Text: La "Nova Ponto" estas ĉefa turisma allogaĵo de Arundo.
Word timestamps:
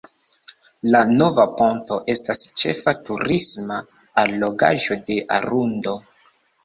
La 0.93 1.01
"Nova 1.17 1.43
Ponto" 1.59 1.99
estas 2.15 2.41
ĉefa 2.61 2.95
turisma 3.11 3.77
allogaĵo 4.23 4.99
de 5.11 5.19
Arundo. 5.37 5.95